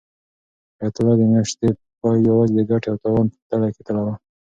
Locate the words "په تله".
3.31-3.67